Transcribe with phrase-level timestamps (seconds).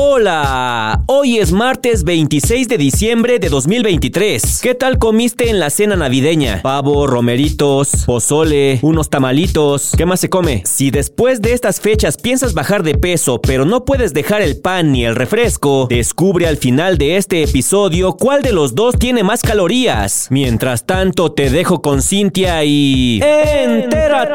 [0.00, 4.60] Hola, hoy es martes 26 de diciembre de 2023.
[4.62, 6.62] ¿Qué tal comiste en la cena navideña?
[6.62, 9.90] Pavo, romeritos, pozole, unos tamalitos.
[9.96, 10.62] ¿Qué más se come?
[10.64, 14.92] Si después de estas fechas piensas bajar de peso, pero no puedes dejar el pan
[14.92, 19.42] ni el refresco, descubre al final de este episodio cuál de los dos tiene más
[19.42, 20.28] calorías.
[20.30, 23.20] Mientras tanto, te dejo con Cintia y...
[23.20, 24.28] ¡Entérate!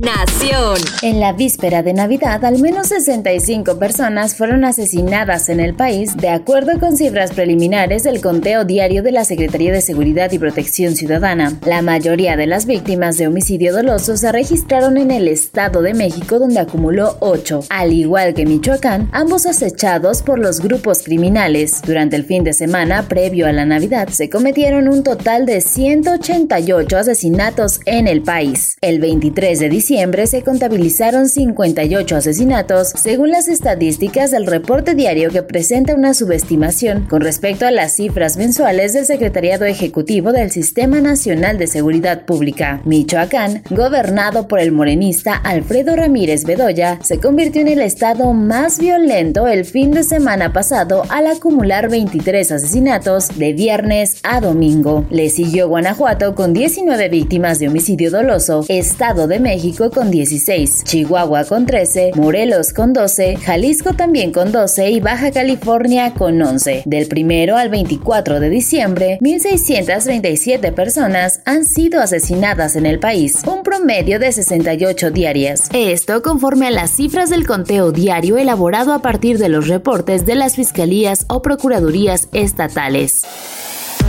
[0.00, 0.78] Nación.
[1.02, 6.30] En la víspera de Navidad, al menos 65 personas fueron asesinadas en el país, de
[6.30, 11.58] acuerdo con cifras preliminares del conteo diario de la Secretaría de Seguridad y Protección Ciudadana.
[11.66, 16.38] La mayoría de las víctimas de homicidio doloso se registraron en el Estado de México,
[16.38, 21.82] donde acumuló 8, al igual que Michoacán, ambos acechados por los grupos criminales.
[21.82, 26.96] Durante el fin de semana previo a la Navidad, se cometieron un total de 188
[26.96, 28.78] asesinatos en el país.
[28.80, 29.89] El 23 de diciembre,
[30.26, 37.22] se contabilizaron 58 asesinatos, según las estadísticas del reporte diario que presenta una subestimación con
[37.22, 42.80] respecto a las cifras mensuales del Secretariado Ejecutivo del Sistema Nacional de Seguridad Pública.
[42.84, 49.48] Michoacán, gobernado por el morenista Alfredo Ramírez Bedoya, se convirtió en el estado más violento
[49.48, 55.04] el fin de semana pasado al acumular 23 asesinatos de viernes a domingo.
[55.10, 61.44] Le siguió Guanajuato con 19 víctimas de homicidio doloso, Estado de México con 16, Chihuahua
[61.44, 66.82] con 13, Morelos con 12, Jalisco también con 12 y Baja California con 11.
[66.84, 73.62] Del primero al 24 de diciembre, 1.637 personas han sido asesinadas en el país, un
[73.62, 75.70] promedio de 68 diarias.
[75.72, 80.34] Esto conforme a las cifras del conteo diario elaborado a partir de los reportes de
[80.34, 83.22] las fiscalías o procuradurías estatales.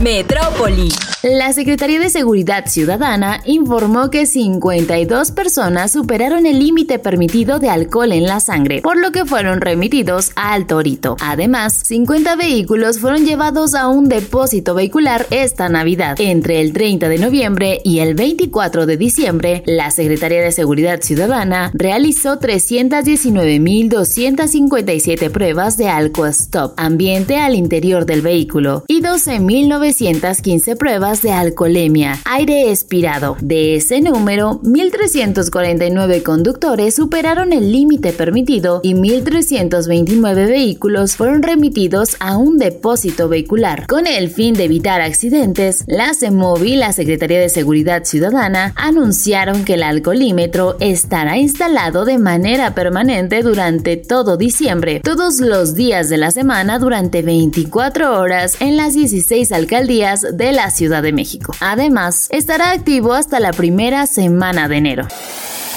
[0.02, 0.90] Metrópoli.
[1.22, 8.10] La Secretaría de Seguridad Ciudadana informó que 52 personas superaron el límite permitido de alcohol
[8.10, 11.16] en la sangre, por lo que fueron remitidos al Torito.
[11.20, 16.20] Además, 50 vehículos fueron llevados a un depósito vehicular esta Navidad.
[16.20, 21.70] Entre el 30 de noviembre y el 24 de diciembre, la Secretaría de Seguridad Ciudadana
[21.72, 31.22] realizó 319.257 pruebas de alcohol stop ambiente al interior del vehículo y 12.900 915 pruebas
[31.22, 33.36] de alcoholemia, aire expirado.
[33.40, 42.36] De ese número, 1.349 conductores superaron el límite permitido y 1.329 vehículos fueron remitidos a
[42.36, 43.86] un depósito vehicular.
[43.86, 49.64] Con el fin de evitar accidentes, la CEMOVI y la Secretaría de Seguridad Ciudadana anunciaron
[49.64, 56.18] que el alcoholímetro estará instalado de manera permanente durante todo diciembre, todos los días de
[56.18, 61.52] la semana durante 24 horas en las 16 alcaldías días de la Ciudad de México.
[61.58, 65.08] Además, estará activo hasta la primera semana de enero.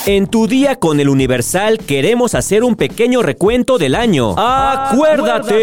[0.05, 4.35] En tu día con el Universal queremos hacer un pequeño recuento del año.
[4.37, 5.55] ¡Acuérdate!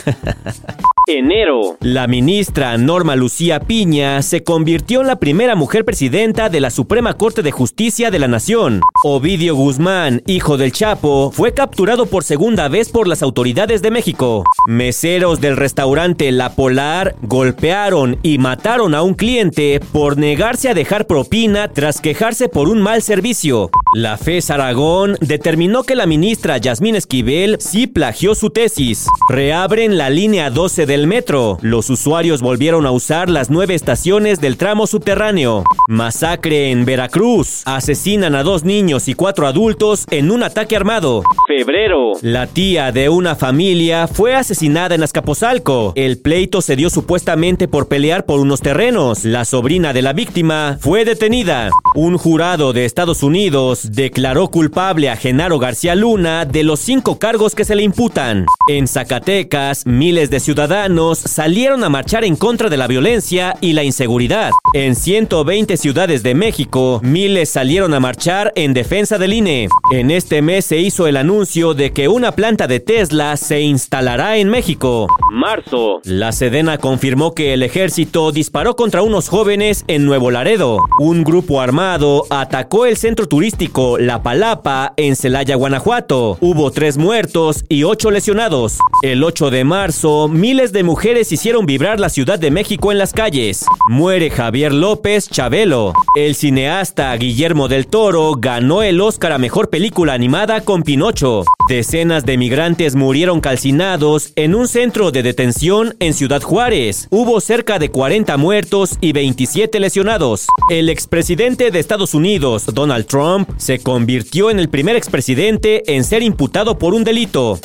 [1.08, 1.76] Enero.
[1.82, 7.14] La ministra Norma Lucía Piña se convirtió en la primera mujer presidenta de la Suprema
[7.14, 8.80] Corte de Justicia de la Nación.
[9.04, 14.42] Ovidio Guzmán, hijo del Chapo, fue capturado por segunda vez por las autoridades de México.
[14.66, 21.06] Meseros del restaurante La Polar golpearon y mataron a un cliente por negarse a dejar
[21.06, 23.70] propina tras quejarse por un mal servicio.
[23.96, 29.06] La FES Aragón determinó que la ministra Yasmín Esquivel sí plagió su tesis.
[29.30, 31.56] Reabren la línea 12 de el metro.
[31.62, 35.64] Los usuarios volvieron a usar las nueve estaciones del tramo subterráneo.
[35.88, 37.62] Masacre en Veracruz.
[37.64, 41.22] Asesinan a dos niños y cuatro adultos en un ataque armado.
[41.46, 42.12] Febrero.
[42.20, 45.94] La tía de una familia fue asesinada en Azcapotzalco.
[45.96, 49.24] El pleito se dio supuestamente por pelear por unos terrenos.
[49.24, 51.70] La sobrina de la víctima fue detenida.
[51.94, 57.54] Un jurado de Estados Unidos declaró culpable a Genaro García Luna de los cinco cargos
[57.54, 58.46] que se le imputan.
[58.68, 63.84] En Zacatecas, miles de ciudadanos salieron a marchar en contra de la violencia y la
[63.84, 64.50] inseguridad.
[64.74, 69.68] En 120 ciudades de México, miles salieron a marchar en defensa del INE.
[69.92, 74.36] En este mes se hizo el anuncio de que una planta de Tesla se instalará
[74.38, 75.06] en México.
[75.32, 76.00] Marzo.
[76.04, 80.78] La Sedena confirmó que el ejército disparó contra unos jóvenes en Nuevo Laredo.
[80.98, 83.65] Un grupo armado atacó el centro turístico
[83.98, 86.38] La Palapa en Celaya, Guanajuato.
[86.40, 88.78] Hubo tres muertos y ocho lesionados.
[89.02, 93.12] El 8 de marzo, miles de mujeres hicieron vibrar la Ciudad de México en las
[93.12, 93.66] calles.
[93.88, 95.94] Muere Javier López Chabelo.
[96.16, 101.44] El cineasta Guillermo del Toro ganó el Oscar a Mejor Película Animada con Pinocho.
[101.68, 107.08] Decenas de migrantes murieron calcinados en un centro de detención en Ciudad Juárez.
[107.10, 110.46] Hubo cerca de 40 muertos y 27 lesionados.
[110.70, 116.22] El expresidente de Estados Unidos, Donald Trump, se convirtió en el primer expresidente en ser
[116.22, 117.58] imputado por un delito.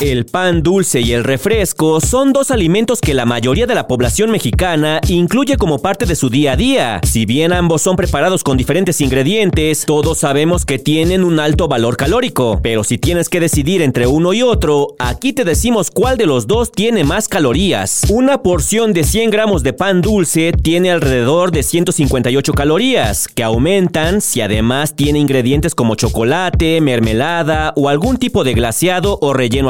[0.00, 4.30] El pan dulce y el refresco son dos alimentos que la mayoría de la población
[4.30, 7.00] mexicana incluye como parte de su día a día.
[7.02, 11.98] Si bien ambos son preparados con diferentes ingredientes, todos sabemos que tienen un alto valor
[11.98, 12.60] calórico.
[12.62, 16.46] Pero si tienes que decidir entre uno y otro, aquí te decimos cuál de los
[16.46, 18.04] dos tiene más calorías.
[18.08, 24.22] Una porción de 100 gramos de pan dulce tiene alrededor de 158 calorías, que aumentan
[24.22, 29.68] si además tiene ingredientes como chocolate, mermelada o algún tipo de glaseado o relleno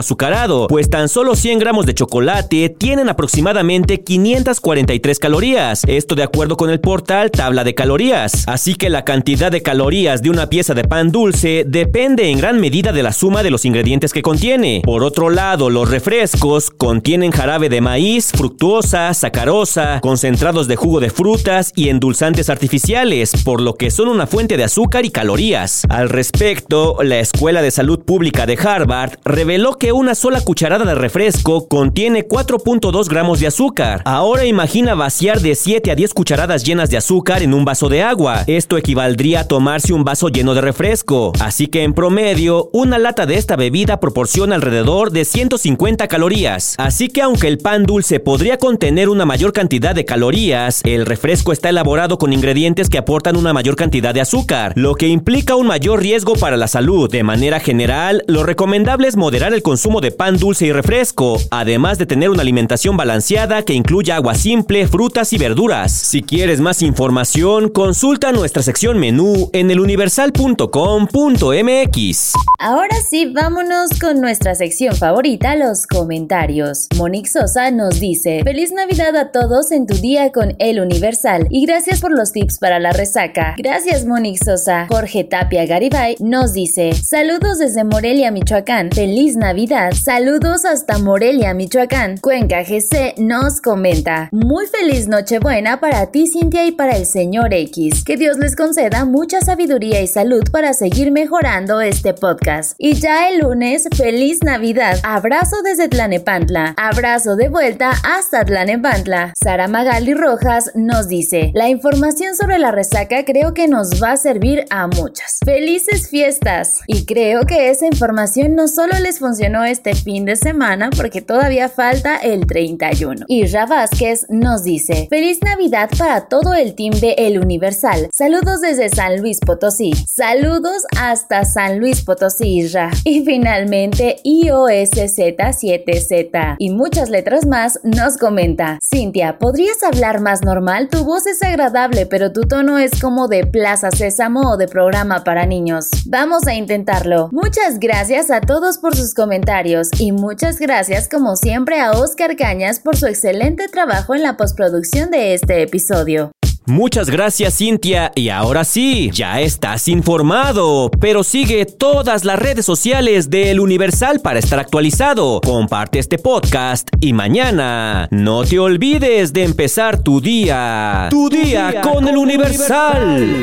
[0.68, 6.68] pues tan solo 100 gramos de chocolate tienen aproximadamente 543 calorías, esto de acuerdo con
[6.68, 8.44] el portal Tabla de Calorías.
[8.46, 12.60] Así que la cantidad de calorías de una pieza de pan dulce depende en gran
[12.60, 14.82] medida de la suma de los ingredientes que contiene.
[14.84, 21.08] Por otro lado, los refrescos contienen jarabe de maíz, fructuosa, sacarosa, concentrados de jugo de
[21.08, 25.84] frutas y endulzantes artificiales, por lo que son una fuente de azúcar y calorías.
[25.88, 30.94] Al respecto, la Escuela de Salud Pública de Harvard reveló que una sola cucharada de
[30.94, 34.02] refresco contiene 4.2 gramos de azúcar.
[34.04, 38.02] Ahora imagina vaciar de 7 a 10 cucharadas llenas de azúcar en un vaso de
[38.02, 38.44] agua.
[38.46, 41.32] Esto equivaldría a tomarse un vaso lleno de refresco.
[41.40, 46.74] Así que en promedio, una lata de esta bebida proporciona alrededor de 150 calorías.
[46.78, 51.52] Así que aunque el pan dulce podría contener una mayor cantidad de calorías, el refresco
[51.52, 55.66] está elaborado con ingredientes que aportan una mayor cantidad de azúcar, lo que implica un
[55.66, 57.10] mayor riesgo para la salud.
[57.10, 61.98] De manera general, lo recomendable es moderar el consumo de pan dulce y refresco, además
[61.98, 65.92] de tener una alimentación balanceada que incluya agua simple, frutas y verduras.
[65.92, 72.32] Si quieres más información, consulta nuestra sección menú en eluniversal.com.mx.
[72.58, 76.88] Ahora sí, vámonos con nuestra sección favorita, los comentarios.
[76.96, 81.66] Monique Sosa nos dice, feliz Navidad a todos en tu día con El Universal y
[81.66, 83.54] gracias por los tips para la resaca.
[83.58, 84.86] Gracias Monique Sosa.
[84.88, 88.90] Jorge Tapia Garibay nos dice, saludos desde Morelia, Michoacán.
[88.90, 89.89] Feliz Navidad.
[89.92, 92.18] Saludos hasta Morelia, Michoacán.
[92.18, 94.28] Cuenca GC nos comenta.
[94.32, 98.04] Muy feliz Nochebuena para ti, Cintia, y para el señor X.
[98.04, 102.74] Que Dios les conceda mucha sabiduría y salud para seguir mejorando este podcast.
[102.78, 104.98] Y ya el lunes, feliz Navidad.
[105.02, 106.74] Abrazo desde Tlanepantla.
[106.76, 109.34] Abrazo de vuelta hasta Tlanepantla.
[109.42, 114.16] Sara Magali Rojas nos dice: La información sobre la resaca creo que nos va a
[114.16, 115.38] servir a muchas.
[115.44, 116.80] Felices fiestas.
[116.86, 121.68] Y creo que esa información no solo les funcionó este fin de semana porque todavía
[121.68, 123.26] falta el 31.
[123.28, 128.08] Isra Vázquez nos dice, feliz Navidad para todo el team de El Universal.
[128.12, 129.92] Saludos desde San Luis Potosí.
[130.06, 132.90] Saludos hasta San Luis Potosí, Isra.
[133.04, 140.88] Y finalmente IOSZ7Z y muchas letras más nos comenta, Cintia, ¿podrías hablar más normal?
[140.88, 145.24] Tu voz es agradable, pero tu tono es como de Plaza Sésamo o de programa
[145.24, 145.90] para niños.
[146.06, 147.28] Vamos a intentarlo.
[147.30, 149.59] Muchas gracias a todos por sus comentarios
[149.98, 155.10] y muchas gracias como siempre a Oscar Cañas por su excelente trabajo en la postproducción
[155.10, 156.30] de este episodio.
[156.64, 163.28] Muchas gracias Cintia y ahora sí, ya estás informado, pero sigue todas las redes sociales
[163.28, 165.42] de El Universal para estar actualizado.
[165.42, 171.08] Comparte este podcast y mañana no te olvides de empezar tu día.
[171.10, 173.42] Tu, día, con, El Universal.